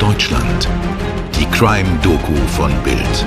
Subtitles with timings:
[0.00, 0.66] Deutschland.
[1.38, 3.26] Die Crime-Doku von Bild.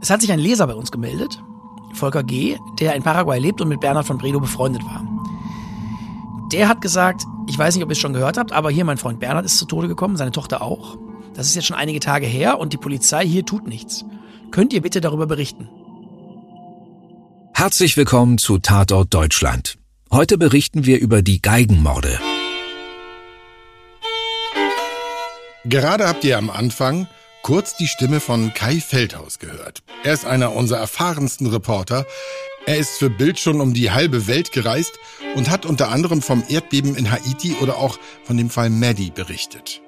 [0.00, 1.42] Es hat sich ein Leser bei uns gemeldet,
[1.92, 5.04] Volker G., der in Paraguay lebt und mit Bernhard von Bredow befreundet war.
[6.52, 8.96] Der hat gesagt, ich weiß nicht, ob ihr es schon gehört habt, aber hier mein
[8.96, 10.96] Freund Bernhard ist zu Tode gekommen, seine Tochter auch.
[11.34, 14.04] Das ist jetzt schon einige Tage her und die Polizei hier tut nichts.
[14.52, 15.68] Könnt ihr bitte darüber berichten?
[17.54, 19.78] Herzlich willkommen zu Tatort Deutschland.
[20.12, 22.20] Heute berichten wir über die Geigenmorde.
[25.64, 27.06] Gerade habt ihr am Anfang
[27.42, 29.82] kurz die Stimme von Kai Feldhaus gehört.
[30.02, 32.04] Er ist einer unserer erfahrensten Reporter.
[32.66, 34.98] Er ist für Bild schon um die halbe Welt gereist
[35.36, 39.80] und hat unter anderem vom Erdbeben in Haiti oder auch von dem Fall Maddie berichtet.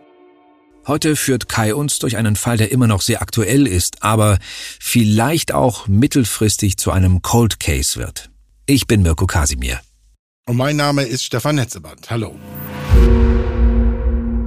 [0.87, 4.39] Heute führt Kai uns durch einen Fall, der immer noch sehr aktuell ist, aber
[4.79, 8.31] vielleicht auch mittelfristig zu einem Cold Case wird.
[8.67, 9.81] Ich bin Mirko Kasimir.
[10.47, 12.11] Und mein Name ist Stefan Netzeband.
[12.11, 12.37] Hallo.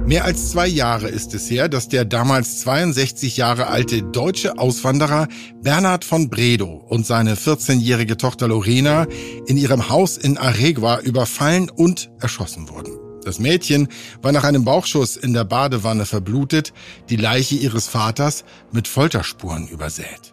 [0.08, 5.28] Mehr als zwei Jahre ist es her, dass der damals 62 Jahre alte deutsche Auswanderer
[5.60, 9.06] Bernhard von Bredow und seine 14-jährige Tochter Lorena
[9.46, 12.92] in ihrem Haus in Aregua überfallen und erschossen wurden.
[13.22, 13.88] Das Mädchen
[14.22, 16.72] war nach einem Bauchschuss in der Badewanne verblutet,
[17.10, 20.32] die Leiche ihres Vaters mit Folterspuren übersät.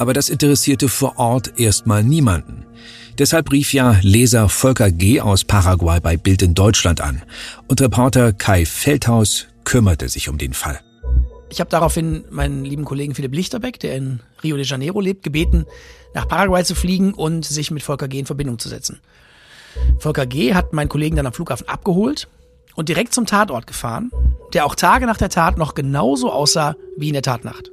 [0.00, 2.64] Aber das interessierte vor Ort erstmal niemanden.
[3.18, 5.20] Deshalb rief ja Leser Volker G.
[5.20, 7.22] aus Paraguay bei Bild in Deutschland an
[7.68, 10.80] und Reporter Kai Feldhaus kümmerte sich um den Fall.
[11.50, 15.66] Ich habe daraufhin meinen lieben Kollegen Philipp Lichterbeck, der in Rio de Janeiro lebt, gebeten,
[16.14, 18.20] nach Paraguay zu fliegen und sich mit Volker G.
[18.20, 19.00] in Verbindung zu setzen.
[19.98, 20.54] Volker G.
[20.54, 22.26] hat meinen Kollegen dann am Flughafen abgeholt
[22.74, 24.10] und direkt zum Tatort gefahren,
[24.54, 27.70] der auch Tage nach der Tat noch genauso aussah wie in der Tatnacht.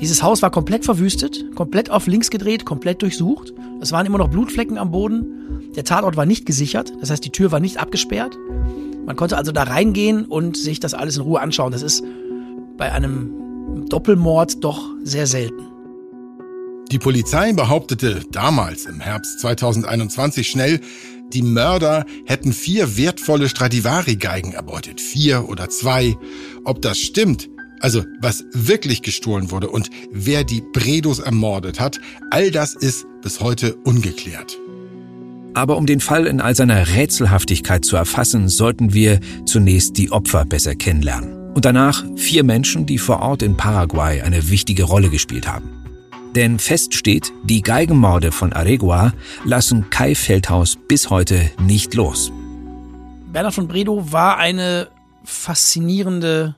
[0.00, 3.52] Dieses Haus war komplett verwüstet, komplett auf links gedreht, komplett durchsucht.
[3.80, 5.72] Es waren immer noch Blutflecken am Boden.
[5.74, 8.36] Der Tatort war nicht gesichert, das heißt, die Tür war nicht abgesperrt.
[9.06, 11.72] Man konnte also da reingehen und sich das alles in Ruhe anschauen.
[11.72, 12.04] Das ist
[12.76, 15.66] bei einem Doppelmord doch sehr selten.
[16.92, 20.80] Die Polizei behauptete damals im Herbst 2021 schnell,
[21.34, 25.00] die Mörder hätten vier wertvolle Stradivari-Geigen erbeutet.
[25.00, 26.16] Vier oder zwei.
[26.64, 27.50] Ob das stimmt,
[27.80, 32.00] also was wirklich gestohlen wurde und wer die Bredos ermordet hat,
[32.30, 34.56] all das ist bis heute ungeklärt.
[35.54, 40.44] Aber um den Fall in all seiner Rätselhaftigkeit zu erfassen, sollten wir zunächst die Opfer
[40.44, 41.52] besser kennenlernen.
[41.54, 45.78] Und danach vier Menschen, die vor Ort in Paraguay eine wichtige Rolle gespielt haben.
[46.36, 49.12] Denn fest steht, die Geigenmorde von Aregua
[49.44, 52.30] lassen Kai Feldhaus bis heute nicht los.
[53.32, 54.88] Bernhard von Bredow war eine
[55.24, 56.54] faszinierende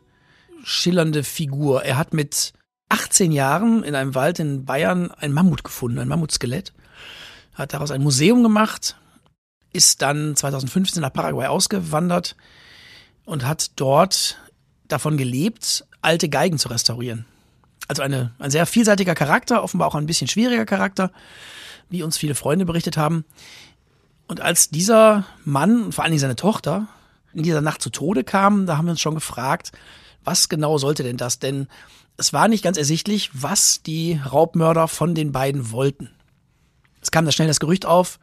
[0.65, 1.85] schillernde Figur.
[1.85, 2.53] Er hat mit
[2.89, 6.73] 18 Jahren in einem Wald in Bayern ein Mammut gefunden, ein Mammutskelett,
[7.55, 8.97] hat daraus ein Museum gemacht,
[9.73, 12.37] ist dann 2015 nach Paraguay ausgewandert
[13.25, 14.39] und hat dort
[14.89, 17.27] davon gelebt, alte Geigen zu restaurieren.
[17.87, 21.13] Also eine, ein sehr vielseitiger Charakter, offenbar auch ein bisschen schwieriger Charakter,
[21.89, 23.25] wie uns viele Freunde berichtet haben.
[24.27, 26.89] Und als dieser Mann, vor allen Dingen seine Tochter,
[27.33, 29.73] in dieser Nacht zu Tode kamen, da haben wir uns schon gefragt,
[30.25, 31.39] was genau sollte denn das?
[31.39, 31.69] Denn
[32.17, 36.11] es war nicht ganz ersichtlich, was die Raubmörder von den beiden wollten.
[37.01, 38.19] Es kam da schnell das Gerücht auf,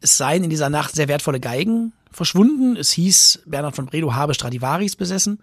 [0.00, 2.76] es seien in dieser Nacht sehr wertvolle Geigen verschwunden.
[2.76, 5.40] Es hieß, Bernhard von Bredow habe Stradivaris besessen.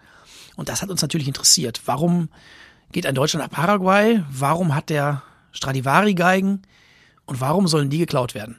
[0.56, 1.81] Und das hat uns natürlich interessiert.
[1.85, 2.29] Warum
[2.91, 4.24] geht ein Deutscher nach Paraguay?
[4.31, 6.62] Warum hat der Stradivari-Geigen?
[7.25, 8.57] Und warum sollen die geklaut werden?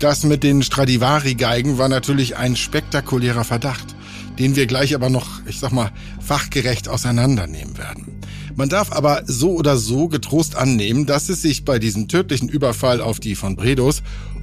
[0.00, 3.94] Das mit den Stradivari-Geigen war natürlich ein spektakulärer Verdacht
[4.40, 8.06] den wir gleich aber noch, ich sag mal, fachgerecht auseinandernehmen werden.
[8.56, 13.02] Man darf aber so oder so getrost annehmen, dass es sich bei diesem tödlichen Überfall
[13.02, 14.02] auf die von Bredos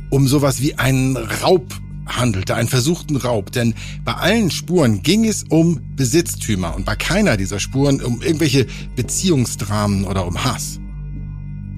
[0.09, 1.73] um sowas wie einen Raub
[2.05, 3.51] handelte, einen versuchten Raub.
[3.51, 3.73] Denn
[4.05, 10.05] bei allen Spuren ging es um Besitztümer und bei keiner dieser Spuren um irgendwelche Beziehungsdramen
[10.05, 10.79] oder um Hass.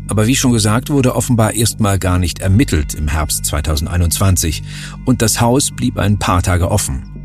[0.10, 4.62] Aber wie schon gesagt, wurde offenbar erstmal gar nicht ermittelt im Herbst 2021
[5.06, 7.19] und das Haus blieb ein paar Tage offen.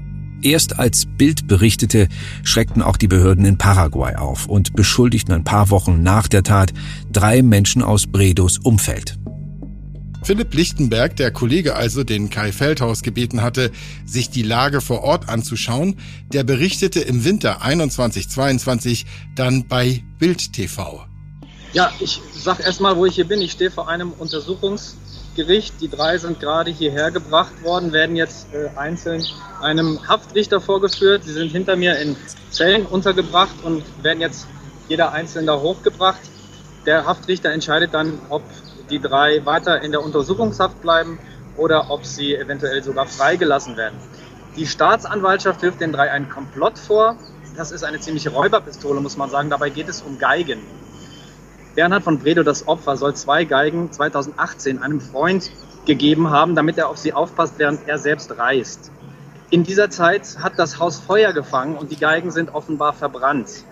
[0.45, 2.07] Erst als Bild berichtete,
[2.43, 6.75] schreckten auch die Behörden in Paraguay auf und beschuldigten ein paar Wochen nach der Tat
[7.11, 9.19] drei Menschen aus Bredos Umfeld.
[10.23, 13.71] Philipp Lichtenberg, der Kollege also, den Kai Feldhaus gebeten hatte,
[14.05, 15.97] sich die Lage vor Ort anzuschauen,
[16.35, 19.07] der berichtete im Winter 21-22
[19.37, 21.07] dann bei Bild TV.
[21.73, 23.41] Ja, ich sag erstmal, wo ich hier bin.
[23.41, 24.95] Ich stehe vor einem Untersuchungs-
[25.35, 25.81] Gericht.
[25.81, 29.25] Die drei sind gerade hierher gebracht worden, werden jetzt äh, einzeln
[29.61, 31.25] einem Haftrichter vorgeführt.
[31.25, 32.17] Sie sind hinter mir in
[32.51, 34.47] Zellen untergebracht und werden jetzt
[34.89, 36.21] jeder einzeln da hochgebracht.
[36.87, 38.43] Der Haftrichter entscheidet dann, ob
[38.91, 41.19] die drei weiter in der Untersuchungshaft bleiben
[41.57, 43.99] oder ob sie eventuell sogar freigelassen werden.
[44.57, 47.17] Die Staatsanwaltschaft wirft den drei einen Komplott vor.
[47.57, 49.51] Das ist eine ziemliche Räuberpistole, muss man sagen.
[49.51, 50.61] Dabei geht es um Geigen.
[51.75, 55.51] Bernhard von Bredow, das Opfer, soll zwei Geigen 2018 einem Freund
[55.87, 58.93] gegeben haben, damit er auf sie aufpasst, während er selbst reist.
[59.51, 63.65] In dieser Zeit hat das Haus Feuer gefangen und die Geigen sind offenbar verbrannt.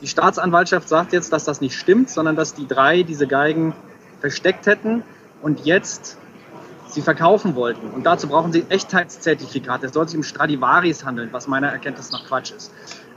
[0.00, 3.74] Die Staatsanwaltschaft sagt jetzt, dass das nicht stimmt, sondern dass die drei diese Geigen
[4.20, 5.02] versteckt hätten
[5.42, 6.18] und jetzt
[6.88, 7.90] sie verkaufen wollten.
[7.90, 9.86] Und dazu brauchen sie Echtheitszertifikate.
[9.86, 12.72] Es soll sich um Stradivaris handeln, was meiner Erkenntnis nach Quatsch ist.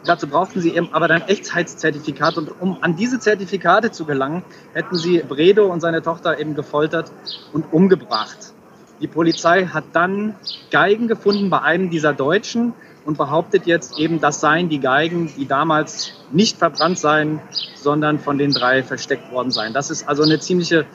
[0.08, 2.40] Dazu brauchten sie eben aber dann Echtheitszertifikate.
[2.40, 4.44] Und um an diese Zertifikate zu gelangen,
[4.74, 7.12] hätten sie Bredo und seine Tochter eben gefoltert
[7.52, 8.54] und umgebracht.
[9.02, 10.36] Die Polizei hat dann
[10.72, 12.74] Geigen gefunden bei einem dieser Deutschen
[13.06, 17.40] und behauptet jetzt eben, das seien die Geigen, die damals nicht verbrannt seien,
[17.76, 19.74] sondern von den drei versteckt worden seien.
[19.74, 20.86] Das ist also eine ziemliche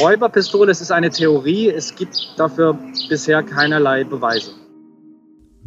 [0.00, 0.70] Räuberpistole.
[0.70, 1.70] Es ist eine Theorie.
[1.70, 4.59] Es gibt dafür bisher keinerlei Beweise.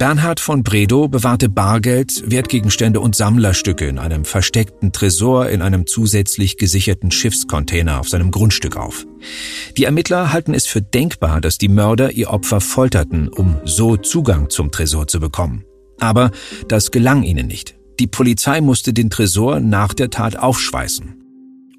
[0.04, 6.58] Bernhard von Bredow bewahrte Bargeld, Wertgegenstände und Sammlerstücke in einem versteckten Tresor in einem zusätzlich
[6.58, 9.06] gesicherten Schiffscontainer auf seinem Grundstück auf.
[9.78, 14.50] Die Ermittler halten es für denkbar, dass die Mörder ihr Opfer folterten, um so Zugang
[14.50, 15.64] zum Tresor zu bekommen.
[16.02, 16.32] Aber
[16.68, 17.76] das gelang ihnen nicht.
[17.98, 21.23] Die Polizei musste den Tresor nach der Tat aufschweißen.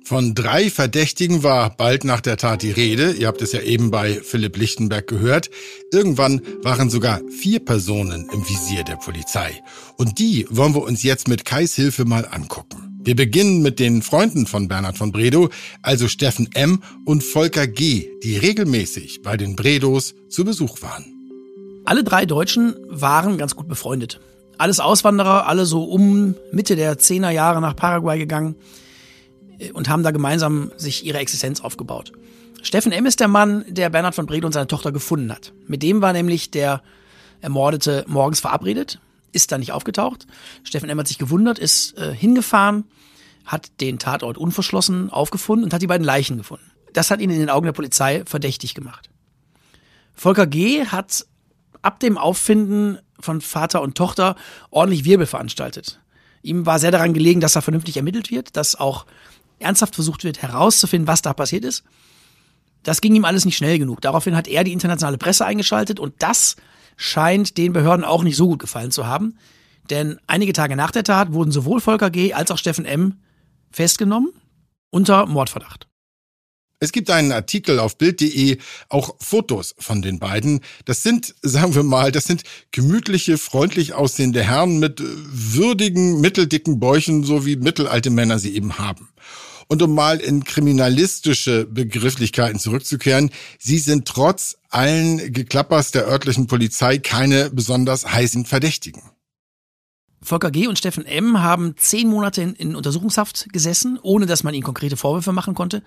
[0.06, 3.12] Von drei Verdächtigen war bald nach der Tat die Rede.
[3.12, 5.49] Ihr habt es ja eben bei Philipp Lichtenberg gehört.
[5.93, 9.62] Irgendwann waren sogar vier Personen im Visier der Polizei.
[9.97, 13.01] Und die wollen wir uns jetzt mit Kais Hilfe mal angucken.
[13.03, 15.49] Wir beginnen mit den Freunden von Bernhard von Bredow,
[15.81, 16.83] also Steffen M.
[17.07, 21.07] und Volker G., die regelmäßig bei den Bredos zu Besuch waren.
[21.87, 24.21] Alle drei Deutschen waren ganz gut befreundet.
[24.59, 28.57] Alles Auswanderer, alle so um Mitte der Zehner Jahre nach Paraguay gegangen
[29.73, 32.12] und haben da gemeinsam sich ihre Existenz aufgebaut.
[32.62, 33.05] Steffen M.
[33.06, 35.53] ist der Mann, der Bernhard von Bredow und seine Tochter gefunden hat.
[35.67, 36.83] Mit dem war nämlich der
[37.41, 39.01] Ermordete morgens verabredet,
[39.33, 40.27] ist da nicht aufgetaucht.
[40.62, 40.99] Steffen M.
[40.99, 42.85] hat sich gewundert, ist äh, hingefahren,
[43.45, 46.71] hat den Tatort unverschlossen aufgefunden und hat die beiden Leichen gefunden.
[46.95, 49.11] Das hat ihn in den Augen der Polizei verdächtig gemacht.
[50.15, 50.87] Volker G.
[50.87, 51.27] hat
[51.83, 54.37] ab dem Auffinden von Vater und Tochter
[54.71, 56.00] ordentlich Wirbel veranstaltet.
[56.43, 59.07] Ihm war sehr daran gelegen, dass da vernünftig ermittelt wird, dass auch
[59.59, 61.85] ernsthaft versucht wird herauszufinden, was da passiert ist.
[62.83, 64.01] Das ging ihm alles nicht schnell genug.
[64.01, 66.56] Daraufhin hat er die internationale Presse eingeschaltet und das
[66.97, 69.39] scheint den Behörden auch nicht so gut gefallen zu haben.
[69.91, 72.33] Denn einige Tage nach der Tat wurden sowohl Volker G.
[72.33, 73.21] als auch Steffen M.
[73.71, 74.33] festgenommen
[74.91, 75.89] unter Mordverdacht.
[76.81, 80.61] Es gibt einen Artikel auf Bild.de, auch Fotos von den beiden.
[80.85, 82.43] Das sind, sagen wir mal, das sind
[82.73, 89.09] gemütliche, freundlich aussehende Herren mit würdigen, mitteldicken Bäuchen, so wie mittelalte Männer sie eben haben.
[89.69, 96.99] Und um mal in kriminalistische Begrifflichkeiten zurückzukehren, sie sind trotz allen Geklappers der örtlichen Polizei
[96.99, 99.03] keine besonders heißen Verdächtigen.
[100.21, 100.67] Volker G.
[100.67, 101.43] und Steffen M.
[101.43, 105.82] haben zehn Monate in, in Untersuchungshaft gesessen, ohne dass man ihnen konkrete Vorwürfe machen konnte.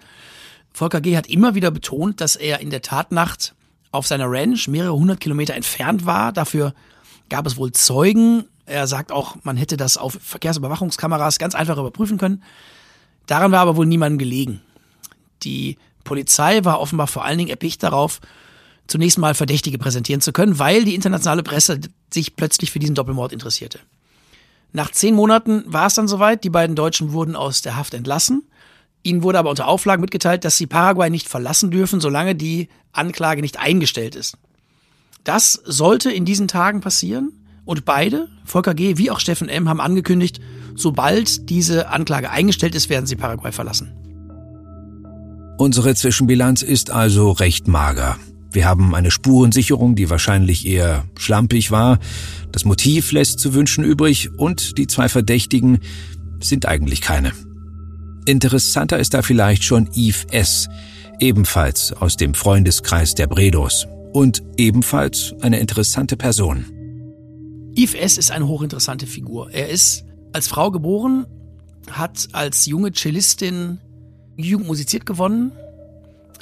[0.77, 1.17] Volker G.
[1.17, 3.55] hat immer wieder betont, dass er in der Tatnacht
[3.89, 6.31] auf seiner Ranch mehrere hundert Kilometer entfernt war.
[6.31, 6.75] Dafür
[7.29, 8.45] gab es wohl Zeugen.
[8.67, 12.43] Er sagt auch, man hätte das auf Verkehrsüberwachungskameras ganz einfach überprüfen können.
[13.25, 14.61] Daran war aber wohl niemandem gelegen.
[15.41, 18.21] Die Polizei war offenbar vor allen Dingen erpicht darauf,
[18.85, 21.79] zunächst mal Verdächtige präsentieren zu können, weil die internationale Presse
[22.13, 23.79] sich plötzlich für diesen Doppelmord interessierte.
[24.73, 28.43] Nach zehn Monaten war es dann soweit, die beiden Deutschen wurden aus der Haft entlassen.
[29.07, 33.41] Ihnen wurde aber unter Auflagen mitgeteilt, dass sie Paraguay nicht verlassen dürfen, solange die Anklage
[33.41, 34.37] nicht eingestellt ist.
[35.23, 37.31] Das sollte in diesen Tagen passieren
[37.63, 38.97] und beide, Volker G.
[38.97, 40.41] wie auch Steffen M., haben angekündigt,
[40.75, 43.93] sobald diese Anklage eingestellt ist, werden sie Paraguay verlassen.
[45.57, 48.17] Unsere Zwischenbilanz ist also recht mager.
[48.51, 51.99] Wir haben eine Spurensicherung, die wahrscheinlich eher schlampig war.
[52.51, 55.79] Das Motiv lässt zu wünschen übrig und die zwei Verdächtigen
[56.39, 57.31] sind eigentlich keine.
[58.27, 60.67] Interessanter ist da vielleicht schon Yves S.,
[61.19, 66.65] ebenfalls aus dem Freundeskreis der Bredos und ebenfalls eine interessante Person.
[67.77, 68.17] Yves S.
[68.17, 69.49] ist eine hochinteressante Figur.
[69.51, 70.03] Er ist
[70.33, 71.25] als Frau geboren,
[71.89, 73.79] hat als junge Cellistin
[74.35, 75.53] Jugend musiziert gewonnen,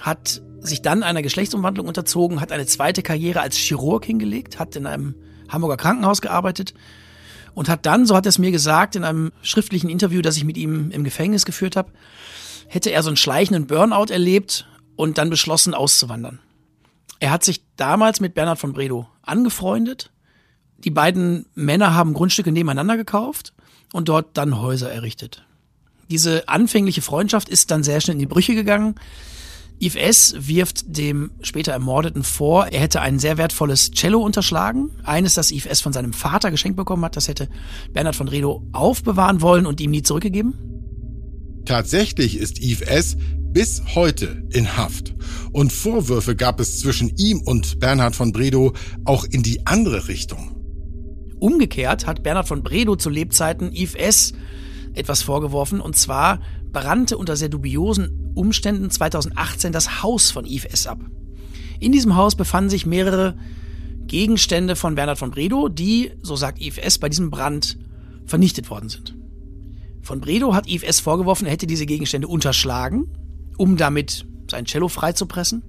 [0.02, 4.88] hat sich dann einer Geschlechtsumwandlung unterzogen, hat eine zweite Karriere als Chirurg hingelegt, hat in
[4.88, 5.14] einem
[5.50, 6.74] Hamburger Krankenhaus gearbeitet
[7.56, 10.44] und hat dann, so hat er es mir gesagt, in einem schriftlichen Interview, das ich
[10.44, 11.92] mit ihm im Gefängnis geführt habe,
[12.68, 16.40] hätte er so einen schleichenden Burnout erlebt und dann beschlossen auszuwandern.
[17.20, 20.12] Er hat sich damals mit Bernhard von Bredow angefreundet.
[20.78, 23.54] Die beiden Männer haben Grundstücke nebeneinander gekauft
[23.94, 25.46] und dort dann Häuser errichtet.
[26.10, 28.96] Diese anfängliche Freundschaft ist dann sehr schnell in die Brüche gegangen.
[29.82, 30.36] Yves S.
[30.38, 34.92] wirft dem später Ermordeten vor, er hätte ein sehr wertvolles Cello unterschlagen.
[35.04, 35.82] Eines, das Yves S.
[35.82, 37.18] von seinem Vater geschenkt bekommen hat.
[37.18, 37.50] Das hätte
[37.92, 40.54] Bernhard von Redo aufbewahren wollen und ihm nie zurückgegeben.
[41.66, 43.18] Tatsächlich ist Yves S.
[43.52, 45.14] bis heute in Haft.
[45.52, 50.56] Und Vorwürfe gab es zwischen ihm und Bernhard von Bredow auch in die andere Richtung.
[51.40, 54.34] Umgekehrt hat Bernhard von Bredow zu Lebzeiten Yves S.
[54.94, 56.40] etwas vorgeworfen, und zwar
[56.72, 60.88] brannte unter sehr dubiosen Umständen 2018 das Haus von Yves S.
[60.88, 61.00] ab.
[61.80, 63.36] In diesem Haus befanden sich mehrere
[64.08, 67.78] Gegenstände von Bernhard von Bredow, die, so sagt Yves S., bei diesem Brand
[68.26, 69.16] vernichtet worden sind.
[70.02, 71.00] Von Bredow hat Yves S.
[71.00, 73.08] vorgeworfen, er hätte diese Gegenstände unterschlagen,
[73.58, 75.64] um damit sein Cello freizupressen.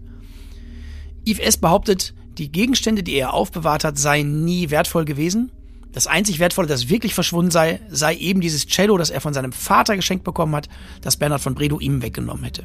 [1.26, 1.56] Yves S.
[1.56, 5.50] behauptet, die Gegenstände, die er aufbewahrt hat, seien nie wertvoll gewesen.
[5.93, 9.52] Das einzig Wertvolle, das wirklich verschwunden sei, sei eben dieses Cello, das er von seinem
[9.52, 10.69] Vater geschenkt bekommen hat,
[11.00, 12.64] das Bernhard von Bredow ihm weggenommen hätte.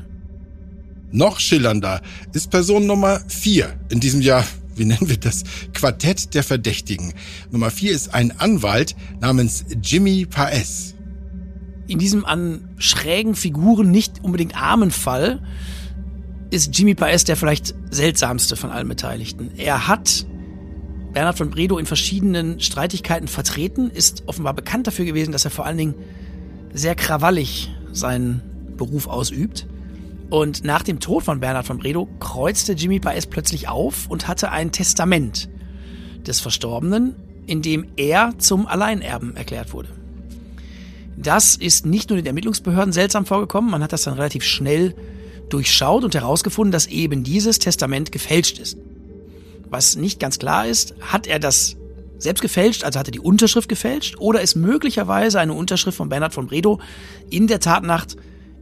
[1.11, 2.01] Noch schillernder
[2.33, 7.13] ist Person Nummer 4 in diesem Jahr, wie nennen wir das, Quartett der Verdächtigen.
[7.51, 10.95] Nummer 4 ist ein Anwalt namens Jimmy Paez.
[11.87, 15.41] In diesem an schrägen Figuren nicht unbedingt armen Fall
[16.49, 19.51] ist Jimmy Paez der vielleicht seltsamste von allen Beteiligten.
[19.57, 20.25] Er hat
[21.13, 25.65] Bernhard von Bredow in verschiedenen Streitigkeiten vertreten, ist offenbar bekannt dafür gewesen, dass er vor
[25.65, 25.95] allen Dingen
[26.73, 28.41] sehr krawallig seinen
[28.77, 29.67] Beruf ausübt.
[30.29, 34.51] Und nach dem Tod von Bernhard von Bredow kreuzte Jimmy Paez plötzlich auf und hatte
[34.51, 35.49] ein Testament
[36.25, 37.15] des Verstorbenen,
[37.47, 39.89] in dem er zum Alleinerben erklärt wurde.
[41.17, 44.95] Das ist nicht nur den Ermittlungsbehörden seltsam vorgekommen, man hat das dann relativ schnell
[45.49, 48.77] durchschaut und herausgefunden, dass eben dieses Testament gefälscht ist.
[49.71, 51.77] Was nicht ganz klar ist, hat er das
[52.17, 56.33] selbst gefälscht, also hat er die Unterschrift gefälscht, oder ist möglicherweise eine Unterschrift von Bernhard
[56.33, 56.79] von Bredow
[57.29, 58.17] in der Tatnacht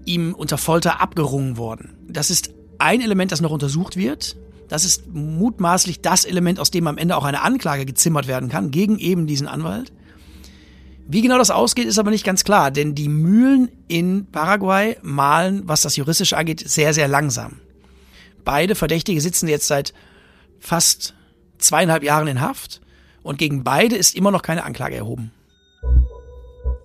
[0.06, 1.98] ihm unter Folter abgerungen worden.
[2.08, 4.38] Das ist ein Element, das noch untersucht wird.
[4.68, 8.70] Das ist mutmaßlich das Element, aus dem am Ende auch eine Anklage gezimmert werden kann
[8.70, 9.92] gegen eben diesen Anwalt.
[11.08, 15.63] Wie genau das ausgeht, ist aber nicht ganz klar, denn die Mühlen in Paraguay malen,
[15.66, 17.62] was das Juristische angeht, sehr, sehr langsam.
[18.46, 19.96] Beide Verdächtige sitzen jetzt seit
[20.60, 21.13] fast
[21.58, 22.82] zweieinhalb Jahren in Haft
[23.24, 25.32] und gegen beide ist immer noch keine Anklage erhoben.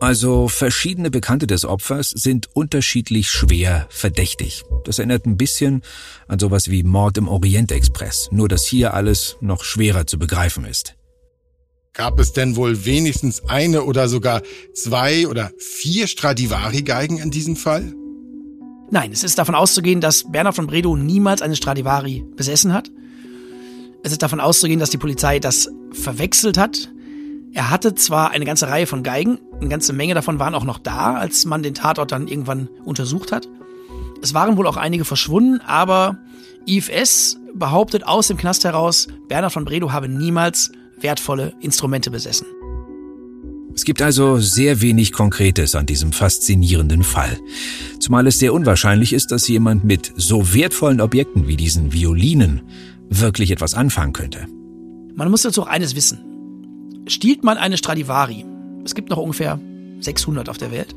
[0.01, 4.65] Also verschiedene Bekannte des Opfers sind unterschiedlich schwer verdächtig.
[4.85, 5.83] Das erinnert ein bisschen
[6.29, 10.97] an sowas wie Mord im Orientexpress, nur dass hier alles noch schwerer zu begreifen ist.
[11.95, 14.43] Gab es denn wohl wenigstens eine oder sogar
[14.75, 17.95] zwei oder vier Stradivari-Geigen in diesem Fall?
[18.91, 22.91] Nein, es ist davon auszugehen, dass Bernhard von Bredow niemals eine Stradivari besessen hat.
[24.05, 26.91] Es ist davon auszugehen, dass die Polizei das verwechselt hat.
[27.55, 30.79] Er hatte zwar eine ganze Reihe von Geigen, eine ganze Menge davon waren auch noch
[30.79, 33.49] da, als man den Tatort dann irgendwann untersucht hat.
[34.21, 36.19] Es waren wohl auch einige verschwunden, aber
[36.67, 37.39] Yves S.
[37.55, 40.71] behauptet aus dem Knast heraus, Bernhard von Bredow habe niemals
[41.01, 42.47] wertvolle Instrumente besessen.
[43.75, 47.39] Es gibt also sehr wenig Konkretes an diesem faszinierenden Fall.
[48.01, 52.63] Zumal es sehr unwahrscheinlich ist, dass jemand mit so wertvollen Objekten wie diesen Violinen
[53.09, 54.47] wirklich etwas anfangen könnte.
[55.15, 56.21] Man muss dazu auch eines wissen.
[57.07, 58.45] Stiehlt man eine Stradivari,
[58.85, 59.61] es gibt noch ungefähr
[60.01, 60.95] 600 auf der Welt,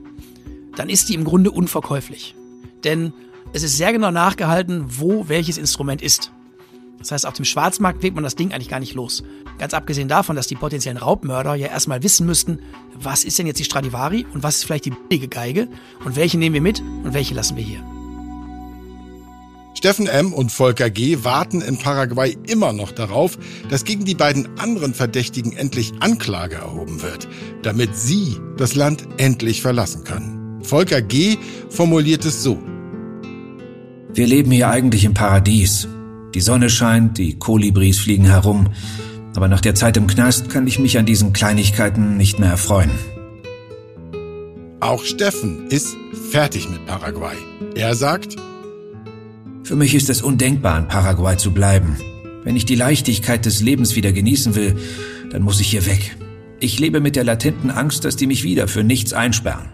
[0.76, 2.36] dann ist die im Grunde unverkäuflich.
[2.84, 3.14] Denn
[3.54, 6.32] es ist sehr genau nachgehalten, wo welches Instrument ist.
[7.00, 9.24] Das heißt, auf dem Schwarzmarkt wird man das Ding eigentlich gar nicht los.
[9.60, 12.60] Ganz abgesehen davon, dass die potenziellen Raubmörder ja erstmal wissen müssten,
[12.96, 15.68] was ist denn jetzt die Stradivari und was ist vielleicht die billige Geige
[16.04, 17.97] und welche nehmen wir mit und welche lassen wir hier.
[19.78, 20.34] Steffen M.
[20.34, 21.20] und Volker G.
[21.24, 23.38] warten in Paraguay immer noch darauf,
[23.70, 27.28] dass gegen die beiden anderen Verdächtigen endlich Anklage erhoben wird,
[27.62, 30.64] damit sie das Land endlich verlassen können.
[30.64, 31.38] Volker G.
[31.70, 32.58] formuliert es so.
[34.12, 35.88] Wir leben hier eigentlich im Paradies.
[36.34, 38.70] Die Sonne scheint, die Kolibris fliegen herum,
[39.36, 42.90] aber nach der Zeit im Knast kann ich mich an diesen Kleinigkeiten nicht mehr erfreuen.
[44.80, 45.96] Auch Steffen ist
[46.32, 47.36] fertig mit Paraguay.
[47.76, 48.38] Er sagt,
[49.68, 51.98] für mich ist es undenkbar, in Paraguay zu bleiben.
[52.46, 54.78] Wenn ich die Leichtigkeit des Lebens wieder genießen will,
[55.30, 56.16] dann muss ich hier weg.
[56.62, 59.70] Ich lebe mit der latenten Angst, dass die mich wieder für nichts einsperren.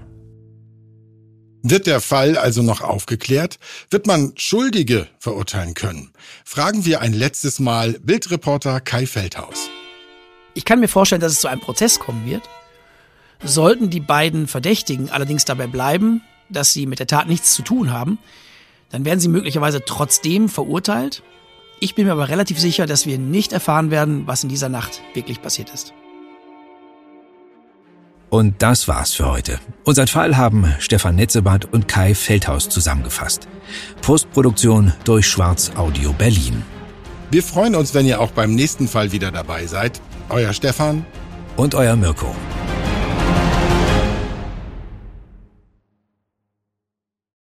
[1.62, 3.60] Wird der Fall also noch aufgeklärt?
[3.92, 6.10] Wird man Schuldige verurteilen können?
[6.44, 9.70] Fragen wir ein letztes Mal Bildreporter Kai Feldhaus.
[10.56, 12.42] Ich kann mir vorstellen, dass es zu einem Prozess kommen wird.
[13.44, 17.92] Sollten die beiden Verdächtigen allerdings dabei bleiben, dass sie mit der Tat nichts zu tun
[17.92, 18.18] haben,
[18.94, 21.24] dann werden sie möglicherweise trotzdem verurteilt.
[21.80, 25.02] Ich bin mir aber relativ sicher, dass wir nicht erfahren werden, was in dieser Nacht
[25.16, 25.94] wirklich passiert ist.
[28.30, 29.60] Und das war's für heute.
[29.84, 33.48] Unseren Fall haben Stefan Netzeband und Kai Feldhaus zusammengefasst.
[34.04, 36.62] Postproduktion durch Schwarz Audio Berlin.
[37.32, 40.00] Wir freuen uns, wenn ihr auch beim nächsten Fall wieder dabei seid.
[40.30, 41.04] Euer Stefan
[41.58, 42.36] und euer Mirko.